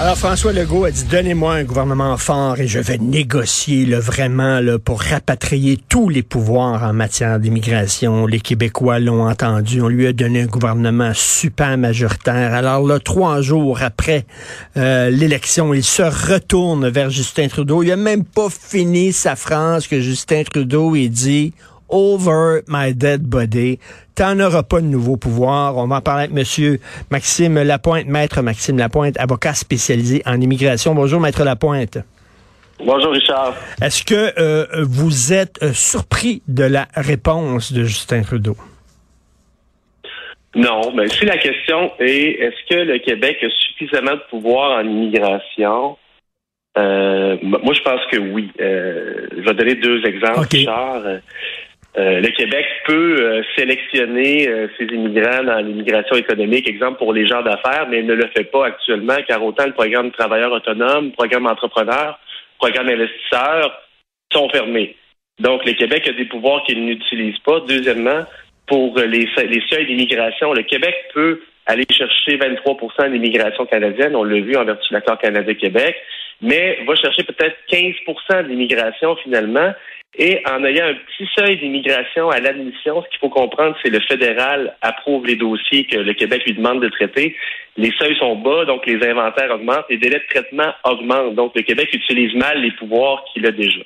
[0.00, 4.60] Alors François Legault a dit donnez-moi un gouvernement fort et je vais négocier là, vraiment
[4.60, 8.24] là, pour rapatrier tous les pouvoirs en matière d'immigration.
[8.24, 9.82] Les Québécois l'ont entendu.
[9.82, 12.54] On lui a donné un gouvernement super majoritaire.
[12.54, 14.24] Alors là, trois jours après
[14.76, 17.82] euh, l'élection, il se retourne vers Justin Trudeau.
[17.82, 21.54] Il a même pas fini sa phrase que Justin Trudeau il dit
[21.88, 23.78] over my dead body.
[24.14, 25.76] T'en auras pas de nouveau pouvoir.
[25.76, 26.80] On va en parler avec Monsieur
[27.10, 30.94] Maxime Lapointe, maître Maxime Lapointe, avocat spécialisé en immigration.
[30.94, 31.98] Bonjour, maître Lapointe.
[32.84, 33.54] Bonjour, Richard.
[33.82, 38.56] Est-ce que euh, vous êtes euh, surpris de la réponse de Justin Trudeau?
[40.54, 44.84] Non, mais si la question est est-ce que le Québec a suffisamment de pouvoir en
[44.88, 45.98] immigration?
[46.76, 48.50] Euh, moi, je pense que oui.
[48.58, 51.02] je vais donner deux exemples, Richard.
[51.96, 57.26] Euh, le Québec peut euh, sélectionner euh, ses immigrants dans l'immigration économique, exemple pour les
[57.26, 61.12] gens d'affaires, mais ne le fait pas actuellement, car autant le programme travailleurs autonomes, le
[61.12, 62.18] programme entrepreneur,
[62.58, 63.82] programme investisseur
[64.32, 64.96] sont fermés.
[65.40, 67.60] Donc, le Québec a des pouvoirs qu'il n'utilise pas.
[67.66, 68.24] Deuxièmement,
[68.66, 74.40] pour les, les seuils d'immigration, le Québec peut aller chercher 23% d'immigration canadienne, on l'a
[74.40, 75.96] vu en vertu de l'accord Canada-Québec,
[76.40, 79.72] mais va chercher peut-être 15% d'immigration finalement,
[80.16, 84.00] et en ayant un petit seuil d'immigration à l'admission, ce qu'il faut comprendre, c'est le
[84.00, 87.36] fédéral approuve les dossiers que le Québec lui demande de traiter.
[87.76, 91.34] Les seuils sont bas, donc les inventaires augmentent, les délais de traitement augmentent.
[91.34, 93.80] Donc le Québec utilise mal les pouvoirs qu'il a déjà.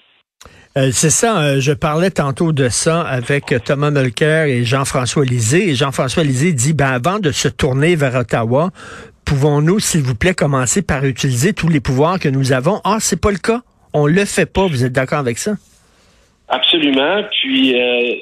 [0.78, 5.69] Euh, c'est ça, euh, je parlais tantôt de ça avec Thomas Mulcair et Jean-François Lisée.
[5.69, 8.71] Et Jean-François Lisée dit, ben, avant de se tourner vers Ottawa,
[9.27, 12.81] pouvons-nous, s'il vous plaît, commencer par utiliser tous les pouvoirs que nous avons?
[12.84, 13.61] Ah, c'est pas le cas.
[13.93, 14.66] On le fait pas.
[14.66, 15.53] Vous êtes d'accord avec ça?
[16.52, 17.22] Absolument.
[17.40, 18.14] Puis, euh,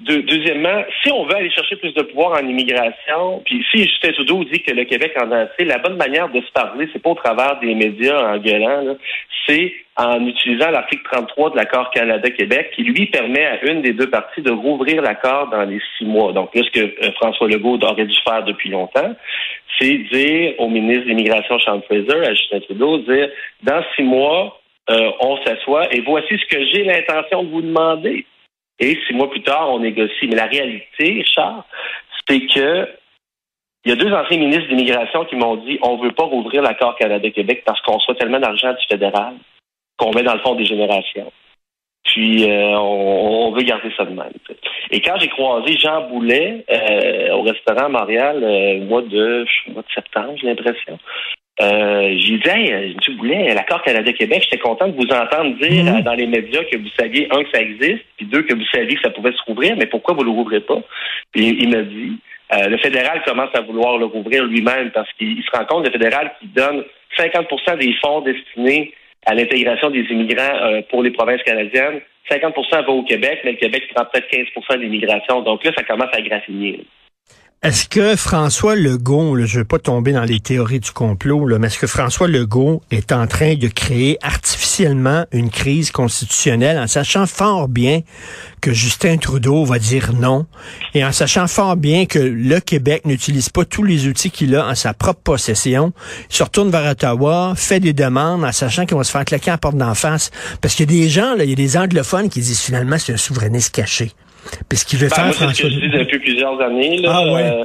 [0.00, 4.44] deuxièmement, si on veut aller chercher plus de pouvoir en immigration, puis si Justin Trudeau
[4.44, 7.10] dit que le Québec en a assez, la bonne manière de se parler, c'est pas
[7.10, 8.94] au travers des médias en gueulant,
[9.46, 14.10] c'est en utilisant l'article 33 de l'accord Canada-Québec qui lui permet à une des deux
[14.10, 16.32] parties de rouvrir l'accord dans les six mois.
[16.32, 19.16] Donc là, ce que euh, François Legault aurait dû faire depuis longtemps,
[19.80, 23.30] c'est dire au ministre de l'Immigration, Sean Fraser, à Justin Trudeau, dire
[23.62, 24.57] dans six mois,
[24.90, 28.26] euh, on s'assoit et voici ce que j'ai l'intention de vous demander.
[28.80, 30.28] Et six mois plus tard, on négocie.
[30.28, 31.62] Mais la réalité, Charles,
[32.26, 32.88] c'est que
[33.84, 36.62] il y a deux anciens ministres d'immigration qui m'ont dit on ne veut pas rouvrir
[36.62, 39.34] l'accord Canada-Québec parce qu'on reçoit tellement d'argent du fédéral
[39.96, 41.32] qu'on met dans le fond des générations.
[42.04, 44.32] Puis euh, on, veut garder ça de même.
[44.90, 49.82] Et quand j'ai croisé Jean Boulet euh, au restaurant à Montréal au mois de, mois
[49.82, 50.98] de septembre, j'ai l'impression,
[51.60, 55.98] euh, j'ai dit, hey, tu voulais l'accord Canada-Québec, j'étais content de vous entendre dire mhm.
[55.98, 58.64] euh, dans les médias que vous saviez, un, que ça existe, puis deux, que vous
[58.72, 60.80] saviez que ça pouvait se rouvrir, mais pourquoi vous ne le rouvrez pas?
[61.32, 62.12] Puis il m'a dit,
[62.52, 65.92] euh, le fédéral commence à vouloir le rouvrir lui-même parce qu'il se rend compte, le
[65.92, 66.84] fédéral, qui donne
[67.18, 68.94] 50% des fonds destinés
[69.26, 73.56] à l'intégration des immigrants euh, pour les provinces canadiennes, 50% va au Québec, mais le
[73.56, 75.42] Québec prend peut-être 15 de l'immigration.
[75.42, 76.80] Donc là, ça commence à graffiner.
[77.60, 81.58] Est-ce que François Legault, je ne veux pas tomber dans les théories du complot, là,
[81.58, 86.86] mais est-ce que François Legault est en train de créer artificiellement une crise constitutionnelle en
[86.86, 88.02] sachant fort bien
[88.60, 90.46] que Justin Trudeau va dire non
[90.94, 94.68] et en sachant fort bien que le Québec n'utilise pas tous les outils qu'il a
[94.68, 95.92] en sa propre possession,
[96.30, 99.50] il se retourne vers Ottawa, fait des demandes en sachant qu'il va se faire claquer
[99.50, 100.30] à la porte d'en face?
[100.60, 102.98] Parce qu'il y a des gens, là, il y a des anglophones qui disent finalement
[103.00, 104.12] c'est un souverainiste caché.
[104.68, 106.98] Parce qu'il veut ben, faire, C'est ce que je dis depuis plusieurs années.
[106.98, 107.64] Là, ah, euh,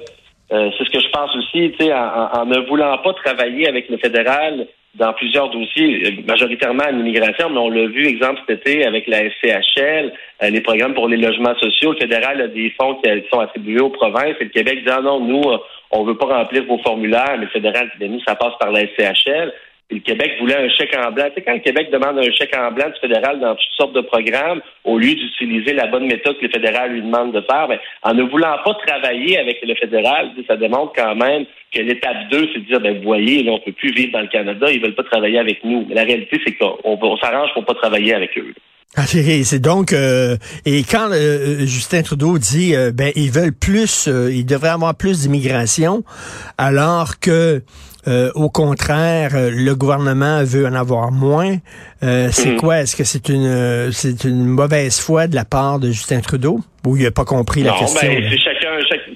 [0.51, 3.89] euh, c'est ce que je pense aussi, tu sais, en, ne voulant pas travailler avec
[3.89, 8.59] le fédéral dans plusieurs dossiers, euh, majoritairement en immigration, mais on l'a vu, exemple, cet
[8.59, 10.13] été avec la SCHL,
[10.50, 11.94] les programmes pour les logements sociaux.
[11.94, 15.01] Le fédéral a des fonds qui sont attribués aux provinces et le Québec dit, ah
[15.01, 15.44] non, nous,
[15.91, 18.71] on veut pas remplir vos formulaires, mais le fédéral dit, ben, nous, ça passe par
[18.71, 19.51] la SCHL
[19.93, 21.25] le Québec voulait un chèque en blanc.
[21.29, 23.93] Tu sais, quand le Québec demande un chèque en blanc du fédéral dans toutes sortes
[23.93, 27.67] de programmes, au lieu d'utiliser la bonne méthode que le fédéral lui demande de faire,
[27.67, 32.29] ben, en ne voulant pas travailler avec le fédéral, ça démontre quand même que l'étape
[32.31, 34.67] 2, c'est de dire, ben, vous voyez, là, on peut plus vivre dans le Canada,
[34.71, 35.85] ils veulent pas travailler avec nous.
[35.87, 38.53] Mais la réalité, c'est qu'on on, s'arrange pour pas travailler avec eux.
[38.95, 40.37] Ah, c'est donc euh,
[40.67, 46.03] et quand euh, Justin Trudeau dit ben ils veulent plus, ils devraient avoir plus d'immigration,
[46.59, 47.63] alors que
[48.07, 51.55] au contraire le gouvernement veut en avoir moins.
[52.01, 52.57] c'est mhm.
[52.57, 52.79] quoi?
[52.79, 56.59] Est-ce que c'est une c'est une mauvaise foi de la part de Justin Trudeau?
[56.85, 58.29] Ou il n'a pas compris la question ben,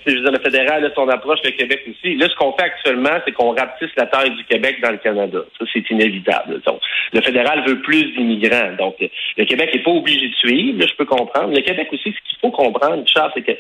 [0.08, 2.16] le fédéral a son approche, le Québec aussi.
[2.16, 5.40] Là, ce qu'on fait actuellement, c'est qu'on rapetisse la taille du Québec dans le Canada.
[5.58, 6.62] Ça, c'est inévitable.
[6.66, 6.80] Donc,
[7.14, 8.74] le fédéral veut plus d'immigrants.
[8.78, 10.80] Donc, le Québec n'est pas obligé de suivre.
[10.80, 11.54] Là, je peux comprendre.
[11.54, 13.52] Le Québec aussi, ce qu'il faut comprendre, Charles, c'est que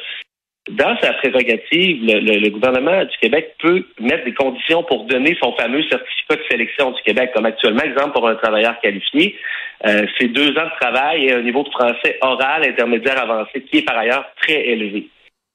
[0.69, 5.81] dans sa prérogative, le, gouvernement du Québec peut mettre des conditions pour donner son fameux
[5.83, 9.37] certificat de sélection du Québec, comme actuellement, exemple, pour un travailleur qualifié,
[9.85, 13.77] euh, c'est deux ans de travail et un niveau de français oral intermédiaire avancé qui
[13.77, 15.07] est par ailleurs très élevé.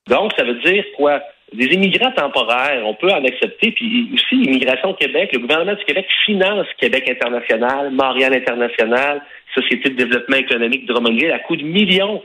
[0.08, 1.20] Donc, ça veut dire quoi?
[1.52, 3.72] Des immigrants temporaires, on peut en accepter.
[3.72, 9.22] Puis aussi, Immigration au Québec, le gouvernement du Québec finance Québec international, Montréal international,
[9.54, 12.22] Société de développement économique de Drummondville à coût de millions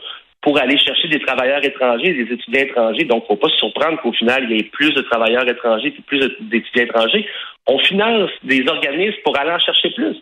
[0.48, 3.04] pour aller chercher des travailleurs étrangers, des étudiants étrangers.
[3.04, 5.46] Donc, il ne faut pas se surprendre qu'au final, il y ait plus de travailleurs
[5.46, 7.28] étrangers et plus d'étudiants étrangers.
[7.68, 10.16] On finance des organismes pour aller en chercher plus.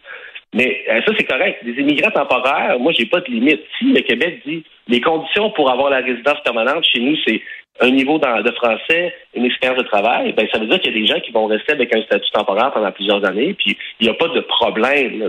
[0.56, 1.64] Mais euh, ça, c'est correct.
[1.64, 3.62] Des immigrants temporaires, moi, j'ai pas de limite.
[3.78, 7.42] Si le Québec dit les conditions pour avoir la résidence permanente chez nous, c'est
[7.82, 11.02] un niveau de français, une expérience de travail, ben ça veut dire qu'il y a
[11.02, 14.10] des gens qui vont rester avec un statut temporaire pendant plusieurs années, puis il n'y
[14.10, 15.28] a pas de problème, là.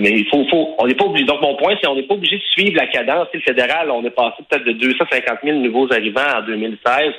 [0.00, 1.26] Mais il faut, faut, on n'est pas obligé.
[1.26, 3.28] Donc mon point, c'est qu'on n'est pas obligé de suivre la cadence.
[3.34, 7.12] le fédéral, on est passé peut-être de 250 000 nouveaux arrivants en 2016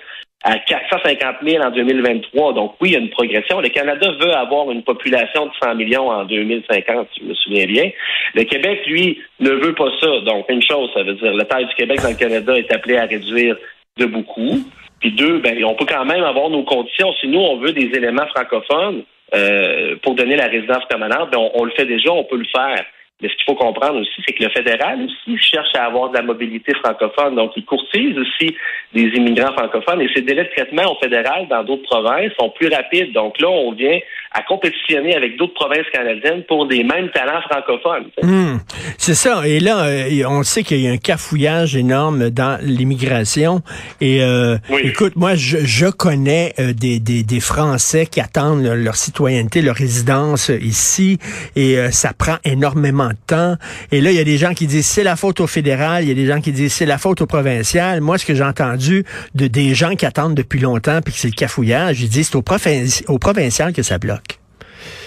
[0.46, 2.54] à 450 000 en 2023.
[2.54, 3.60] Donc oui, il y a une progression.
[3.62, 7.66] Le Canada veut avoir une population de 100 millions en 2050, si je me souviens
[7.66, 7.90] bien.
[8.36, 10.20] Le Québec, lui, ne veut pas ça.
[10.22, 12.98] Donc une chose, ça veut dire la taille du Québec dans le Canada est appelée
[12.98, 13.58] à réduire
[13.98, 14.60] de beaucoup.
[15.00, 17.12] Puis deux, ben, on peut quand même avoir nos conditions.
[17.20, 19.02] Si nous, on veut des éléments francophones
[19.34, 22.86] euh, pour donner la résidence permanente, ben, on le fait déjà, on peut le faire.
[23.26, 26.18] Mais ce qu'il faut comprendre aussi, c'est que le fédéral aussi cherche à avoir de
[26.18, 27.34] la mobilité francophone.
[27.34, 28.56] Donc, il courtise aussi
[28.94, 32.68] des immigrants francophones et ces délais de traitement au fédéral dans d'autres provinces sont plus
[32.68, 33.14] rapides.
[33.14, 33.98] Donc là, on vient
[34.36, 38.08] à compétitionner avec d'autres provinces canadiennes pour des mêmes talents francophones.
[38.22, 38.58] Hmm.
[38.98, 39.48] c'est ça.
[39.48, 43.62] Et là, euh, on sait qu'il y a un cafouillage énorme dans l'immigration.
[44.02, 49.62] Et euh, écoute, moi, je, connais euh, des, des, des, Français qui attendent leur citoyenneté,
[49.62, 51.18] leur résidence ici,
[51.56, 53.56] et ça prend énormément de temps.
[53.92, 56.10] Et là, il y a des gens qui disent c'est la faute au fédéral, il
[56.10, 58.02] y a des gens qui disent c'est la faute au provincial.
[58.02, 59.06] Moi, ce que j'ai entendu
[59.36, 62.36] de des gens qui attendent depuis longtemps puis que c'est le cafouillage, ils disent c'est
[62.36, 64.25] au, au provincial que ça bloque.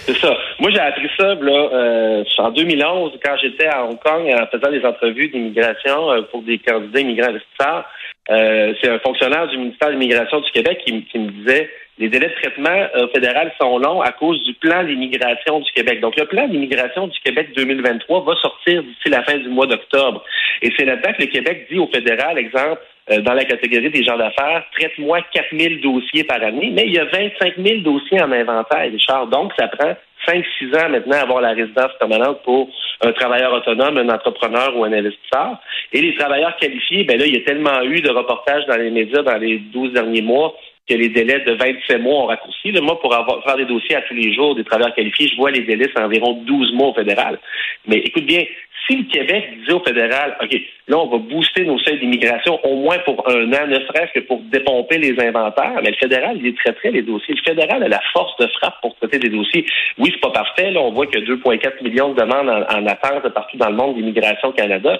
[0.09, 0.35] C'est ça.
[0.57, 4.71] Moi, j'ai appris ça là, euh, en 2011 quand j'étais à Hong Kong en faisant
[4.71, 7.85] des entrevues d'immigration euh, pour des candidats immigrants investisseurs.
[8.31, 11.69] Euh, c'est un fonctionnaire du ministère de l'Immigration du Québec qui, qui me disait
[11.99, 15.99] les délais de traitement euh, fédéral sont longs à cause du plan d'immigration du Québec.
[15.99, 20.23] Donc, le plan d'immigration du Québec 2023 va sortir d'ici la fin du mois d'octobre.
[20.61, 24.17] Et c'est là-dedans que le Québec dit au fédéral, exemple, dans la catégorie des gens
[24.17, 28.91] d'affaires, traite-moi 4000 dossiers par année, mais il y a 25 000 dossiers en inventaire,
[28.91, 29.27] Richard.
[29.27, 29.95] Donc, ça prend
[30.27, 32.69] 5-6 ans maintenant à avoir la résidence permanente pour
[33.01, 35.57] un travailleur autonome, un entrepreneur ou un investisseur.
[35.91, 38.91] Et les travailleurs qualifiés, ben là, il y a tellement eu de reportages dans les
[38.91, 40.55] médias dans les 12 derniers mois
[40.89, 42.71] que les délais de 27 mois ont raccourci.
[42.81, 45.51] moi, pour avoir, faire des dossiers à tous les jours des travailleurs qualifiés, je vois
[45.51, 47.39] les délais, c'est environ 12 mois au fédéral.
[47.87, 48.43] Mais écoute bien,
[48.87, 50.51] si le Québec disait au fédéral, OK,
[50.87, 54.25] là, on va booster nos seuils d'immigration au moins pour un an, ne serait-ce que
[54.25, 57.35] pour dépomper les inventaires, mais le fédéral, il traiterait les dossiers.
[57.35, 59.65] Le fédéral a la force de frappe pour traiter des dossiers.
[59.99, 60.71] Oui, c'est pas parfait.
[60.71, 63.95] Là, on voit a 2,4 millions de demandes en, en attente partout dans le monde
[63.95, 64.99] d'immigration au Canada.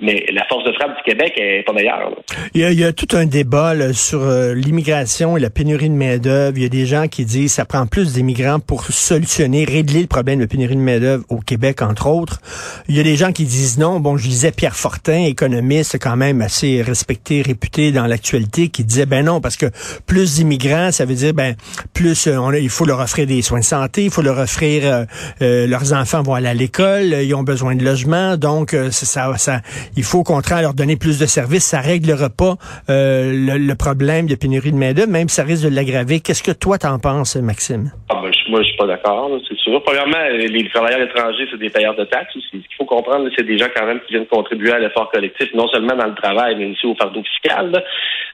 [0.00, 2.12] Mais la force de frappe du Québec est pas meilleure.
[2.54, 6.56] Il y, a, tout un débat sur euh, l'immigration et la pénurie de main-d'œuvre.
[6.56, 10.02] Il y a des gens qui disent que ça prend plus d'immigrants pour solutionner, régler
[10.02, 12.40] le problème de pénurie de main-d'œuvre au Québec, entre autres.
[12.88, 13.98] Il y a des gens qui disent non.
[13.98, 19.06] Bon, je disais Pierre Fortin, économiste quand même assez respecté, réputé dans l'actualité, qui disait
[19.06, 19.66] ben non, parce que
[20.06, 21.56] plus d'immigrants, ça veut dire ben
[21.92, 25.06] plus euh, on, il faut leur offrir des soins de santé, il faut leur offrir
[25.42, 29.60] euh, leurs enfants vont aller à l'école, ils ont besoin de logement, donc ça, ça
[29.96, 31.64] il faut au contraire leur donner plus de services.
[31.64, 32.56] Ça réglera pas
[32.88, 36.20] euh, le, problème de pénurie de main-d'œuvre, même ça risque de l'aggraver.
[36.20, 37.90] Qu'est-ce que toi t'en penses, Maxime?
[38.08, 39.82] Ah ben, moi, je suis pas d'accord, c'est sûr.
[39.82, 42.48] Premièrement, les travailleurs étrangers, c'est des payeurs de taxes aussi.
[42.50, 45.48] Ce qu'il faut comprendre, c'est des gens quand même qui viennent contribuer à l'effort collectif,
[45.54, 47.84] non seulement dans le travail, mais aussi au fardeau fiscal.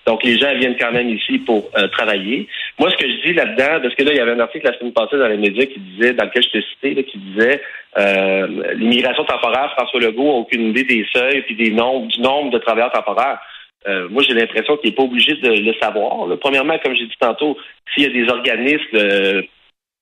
[0.06, 2.48] Donc, les gens viennent quand même ici pour euh, travailler.
[2.78, 4.76] Moi, ce que je dis là-dedans, parce que là, il y avait un article la
[4.76, 7.60] semaine passée dans les médias qui disait, dans lequel je t'ai cité, qui disait
[7.98, 12.50] euh, l'immigration temporaire, François Legault n'a aucune idée des seuils puis des nombres, du nombre
[12.50, 13.38] de travailleurs temporaires.
[13.86, 16.26] Euh, moi, j'ai l'impression qu'il n'est pas obligé de le savoir.
[16.40, 17.56] Premièrement, comme j'ai dit tantôt,
[17.92, 19.44] s'il y a des organismes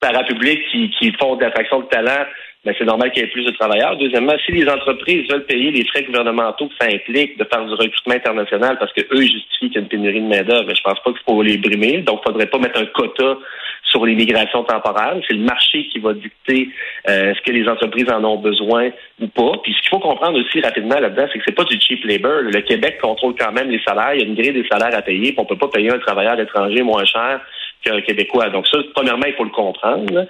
[0.01, 2.25] parapublics qui, qui font de l'attraction de talent
[2.65, 3.97] ben, c'est normal qu'il y ait plus de travailleurs.
[3.97, 7.75] Deuxièmement, si les entreprises veulent payer les frais gouvernementaux que ça implique de faire du
[7.75, 10.83] recrutement international parce que eux justifient qu'il y a une pénurie de main-d'œuvre, ben, je
[10.83, 11.99] pense pas qu'il faut les brimer.
[11.99, 13.37] Donc, il faudrait pas mettre un quota
[13.91, 15.17] sur l'immigration temporaire.
[15.27, 16.69] C'est le marché qui va dicter
[17.09, 18.91] euh, ce que les entreprises en ont besoin
[19.21, 19.53] ou pas.
[19.65, 22.43] Puis ce qu'il faut comprendre aussi rapidement là-dedans, c'est que c'est pas du cheap labor.
[22.43, 24.15] Le Québec contrôle quand même les salaires.
[24.15, 25.33] Il y a une grille des salaires à payer.
[25.33, 27.41] Puis on peut pas payer un travailleur étranger moins cher
[27.83, 28.51] Québécois.
[28.51, 30.27] Donc ça, premièrement, il faut le comprendre.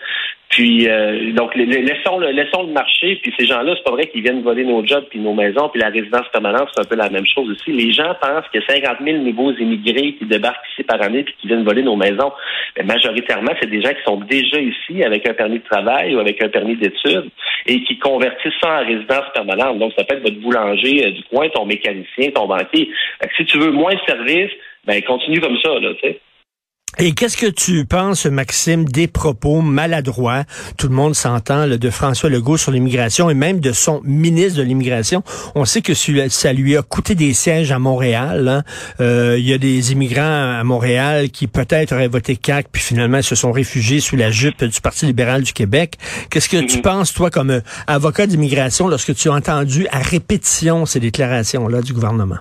[0.53, 3.17] Puis euh, donc laissons le laissons le marché.
[3.23, 5.81] Puis ces gens-là, c'est pas vrai qu'ils viennent voler nos jobs puis nos maisons puis
[5.81, 7.73] la résidence permanente, c'est un peu la même chose aussi.
[7.73, 11.47] Les gens pensent a 50 000 nouveaux immigrés qui débarquent ici par année puis qui
[11.47, 12.33] viennent voler nos maisons.
[12.77, 16.19] Mais majoritairement, c'est des gens qui sont déjà ici avec un permis de travail ou
[16.19, 17.31] avec un permis d'études
[17.67, 19.79] et qui convertissent ça en résidence permanente.
[19.79, 22.91] Donc ça peut être votre boulanger euh, du coin, ton mécanicien, ton banquier.
[23.39, 24.53] si tu veux moins de services,
[24.85, 26.21] ben continue comme ça là, tu sais.
[26.99, 30.45] Et qu'est-ce que tu penses, Maxime, des propos maladroits,
[30.77, 34.63] tout le monde s'entend, de François Legault sur l'immigration et même de son ministre de
[34.63, 35.23] l'immigration?
[35.55, 38.47] On sait que ça lui a coûté des sièges à Montréal.
[38.47, 38.63] Hein.
[39.01, 43.23] Euh, il y a des immigrants à Montréal qui peut-être auraient voté CAC, puis finalement
[43.23, 45.95] se sont réfugiés sous la jupe du Parti libéral du Québec.
[46.31, 46.83] Qu'est-ce que tu mhm.
[46.83, 51.95] penses, toi, comme euh, avocat d'immigration, lorsque tu as entendu à répétition ces déclarations-là du
[51.95, 52.39] gouvernement?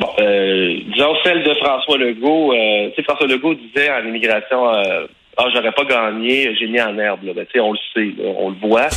[0.00, 0.71] Bon, euh,
[1.02, 2.52] disons celle de François Legault.
[2.52, 5.06] Euh, tu sais, François Legault disait en immigration, euh,
[5.44, 7.24] ah, j'aurais pas gagné, j'ai mis en herbe.
[7.24, 7.32] Là.
[7.34, 8.88] Ben, on le sait, on le voit,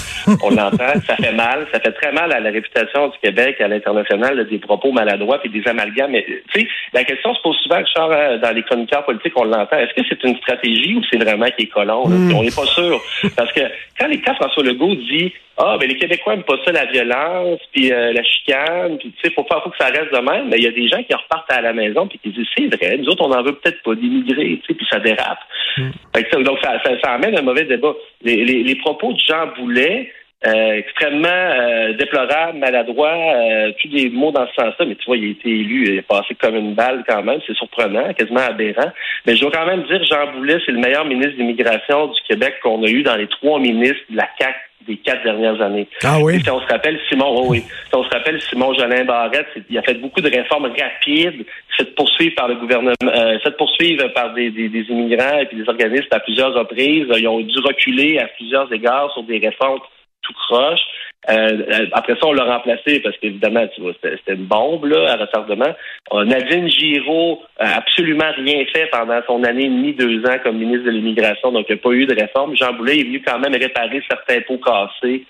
[0.44, 3.68] on l'entend, ça fait mal, ça fait très mal à la réputation du Québec à
[3.68, 6.12] l'international, des propos maladroits et des amalgames.
[6.12, 9.46] Mais tu sais, la question se pose souvent, Richard, hein, dans les chroniqueurs politiques, on
[9.46, 9.78] l'entend.
[9.78, 12.08] Est-ce que c'est une stratégie ou c'est vraiment qui est collant?
[12.08, 12.34] Hmm.
[12.36, 13.02] On n'est pas sûr.
[13.36, 13.62] Parce que
[14.00, 17.60] quand, les, quand François Legault dit ah, ben les Québécois n'aiment pas ça, la violence,
[17.72, 20.50] puis euh, la chicane, puis tu sais, faut, faut que ça reste de même.
[20.50, 22.76] Mais il y a des gens qui repartent à la maison puis qui disent c'est
[22.76, 25.40] vrai, nous autres, on n'en veut peut-être pas d'immigrés, tu sais, puis ça dérape.
[25.78, 26.44] Mm.
[26.44, 27.94] donc, ça, ça, amène un mauvais débat.
[28.22, 30.12] Les, les, les propos de Jean Boulet,
[30.46, 34.86] euh, extrêmement euh, déplorable, maladroit, euh, tous les mots dans ce sens-là.
[34.86, 37.40] Mais tu vois, il a été élu, il est passé comme une balle quand même.
[37.48, 38.92] C'est surprenant, quasiment aberrant.
[39.26, 42.56] Mais je dois quand même dire, Jean Boulet, c'est le meilleur ministre d'immigration du Québec
[42.62, 44.56] qu'on a eu dans les trois ministres de la CAC
[44.88, 45.88] des quatre dernières années.
[46.04, 46.42] Ah oui?
[46.42, 49.78] si on se rappelle Simon, oh oui, si on se rappelle Simon Jolin Barrette, il
[49.78, 51.46] a fait beaucoup de réformes rapides,
[51.78, 55.58] fait poursuivre par le gouvernement, euh, fait poursuivre par des, des, des, immigrants et puis
[55.58, 57.08] des organismes à plusieurs reprises.
[57.18, 59.80] Ils ont dû reculer à plusieurs égards sur des réformes
[60.26, 60.82] tout croche.
[61.30, 65.16] Euh, après ça, on l'a remplacé parce qu'évidemment, tu vois, c'était une bombe là, à
[65.16, 65.74] retardement.
[66.14, 70.58] Euh, Nadine Giraud a absolument rien fait pendant son année et demie, deux ans comme
[70.58, 72.56] ministre de l'Immigration, donc il n'y a pas eu de réforme.
[72.56, 75.24] Jean Boulet est venu quand même réparer certains pots cassés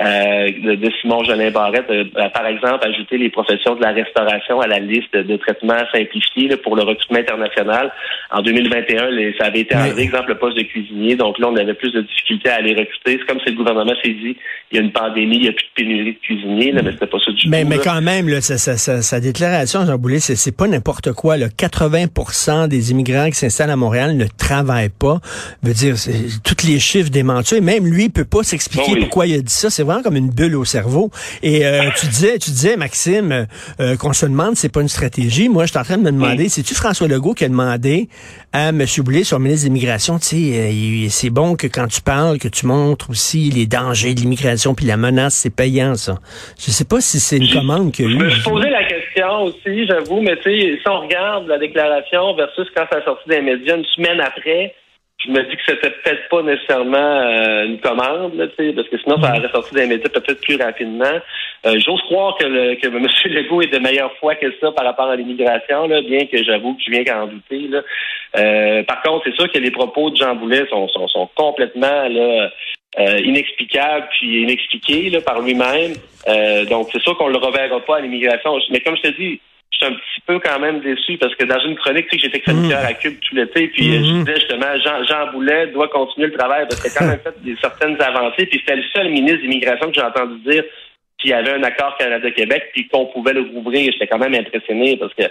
[0.00, 4.66] euh, de, Simon Jolin Barrette, euh, par exemple, ajouter les professions de la restauration à
[4.66, 7.92] la liste de traitements simplifiés pour le recrutement international.
[8.30, 11.74] En 2021, ça avait été un exemple le poste de cuisinier, donc là, on avait
[11.74, 13.18] plus de difficultés à les recruter.
[13.18, 14.36] C'est comme si le gouvernement s'est dit,
[14.70, 17.06] il y a une pandémie, il n'y a plus de pénurie de cuisiniers, mais c'était
[17.06, 17.68] pas ça du mais, tout.
[17.68, 21.38] Mais quand même, là, sa, sa, déclaration, Jean Boulet, c'est pas n'importe quoi.
[21.38, 21.48] Là.
[21.48, 25.18] 80% des immigrants qui s'installent à Montréal ne travaillent pas.
[25.62, 25.96] Veut dire,
[26.44, 27.54] tous les chiffres démentis.
[27.54, 29.70] Et même lui, il peut pas s'expliquer pourquoi il a dit ça.
[29.70, 31.10] C'est vraiment comme une bulle au cerveau.
[31.42, 33.46] Et euh, tu disais, tu disais, Maxime,
[33.80, 35.48] euh, qu'on se demande, c'est pas une stratégie.
[35.48, 38.10] Moi, je suis en train de me demander, c'est-tu François Legault qui a demandé
[38.52, 38.84] à M.
[38.98, 42.48] Boulet, son ministre de l'Immigration, tu sais, euh, c'est bon que quand tu parles, que
[42.48, 46.14] tu montres aussi les dangers de l'immigration puis la menace, c'est payant, ça.
[46.58, 49.86] Je sais pas si c'est une commande que Je me suis posé la question aussi,
[49.86, 53.42] j'avoue, mais tu sais, si on regarde la déclaration versus quand ça a sorti des
[53.42, 54.74] médias une semaine après,
[55.24, 59.20] je me dis que c'était peut-être pas nécessairement euh, une commande, là, parce que sinon,
[59.20, 61.20] ça aurait sorti des médias peut-être plus rapidement.
[61.66, 63.06] Euh, j'ose croire que, le, que M.
[63.26, 66.82] Legault est de meilleure foi que ça par rapport à l'immigration, bien que j'avoue que
[66.86, 67.68] je viens qu'à en douter.
[67.68, 67.82] Là.
[68.38, 72.08] Euh, par contre, c'est sûr que les propos de Jean Boulet sont, sont, sont complètement
[72.08, 72.50] là,
[72.98, 75.94] inexplicables puis inexpliqués là, par lui-même.
[76.68, 78.58] donc, c'est sûr qu'on le reverra pas à l'immigration.
[78.70, 79.40] Mais comme je te dis,
[79.80, 82.40] suis un petit peu quand même déçu parce que dans une chronique, tu sais, j'étais
[82.40, 82.86] chroniqueur mm.
[82.86, 84.04] à Cube tout l'été, puis mm-hmm.
[84.04, 87.20] je disais justement, Jean, Jean Boulet doit continuer le travail parce qu'il a quand même
[87.24, 90.64] fait des, certaines avancées, puis c'était le seul ministre d'immigration que j'ai entendu dire
[91.20, 93.92] qu'il y avait un accord Canada-Québec, puis qu'on pouvait le rouvrir.
[93.92, 95.24] J'étais quand même impressionné parce que,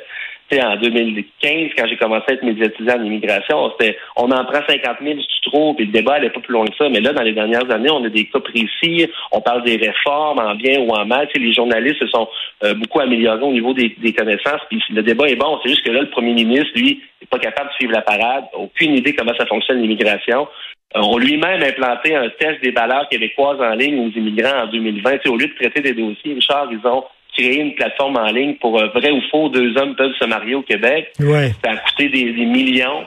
[0.49, 4.45] tu sais, en 2015, quand j'ai commencé à être médiatisé en immigration, c'était on en
[4.45, 6.89] prend 50 000, c'est trop, puis le débat allait pas plus loin que ça.
[6.89, 10.39] Mais là, dans les dernières années, on a des cas précis, on parle des réformes
[10.39, 11.27] en bien ou en mal.
[11.33, 12.27] Tu les journalistes se sont
[12.63, 15.59] euh, beaucoup améliorés au niveau des, connaissances, puis le débat est bon.
[15.63, 18.45] C'est juste que là, le premier ministre, lui, n'est pas capable de suivre la parade,
[18.53, 20.47] aucune idée comment ça fonctionne l'immigration.
[20.95, 25.27] On lui-même implanté un test des valeurs québécoises en ligne aux immigrants en 2020.
[25.27, 27.03] au lieu de traiter des dossiers, Richard, ils ont
[27.37, 30.55] créé une plateforme en ligne pour euh, vrai ou faux, deux hommes peuvent se marier
[30.55, 31.11] au Québec.
[31.19, 31.51] Ouais.
[31.63, 33.05] Ça a coûté des, millions.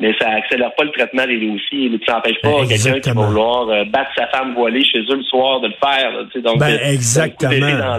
[0.00, 1.90] Mais ça accélère pas le traitement des dossiers.
[2.06, 5.16] Ça n'empêche pas ben, quelqu'un qui va vouloir euh, battre sa femme voilée chez eux
[5.16, 6.42] le soir de le faire.
[6.42, 7.50] donc, ben, exactement.
[7.50, 7.98] Dans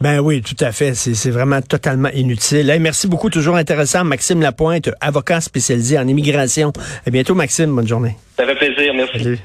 [0.00, 0.94] ben oui, tout à fait.
[0.94, 2.74] C'est vraiment totalement inutile.
[2.80, 4.04] merci beaucoup, toujours intéressant.
[4.04, 6.72] Maxime Lapointe, avocat spécialisé en immigration.
[7.06, 7.74] À bientôt, Maxime.
[7.74, 8.16] Bonne journée.
[8.36, 8.94] Ça fait plaisir.
[8.94, 9.38] Merci.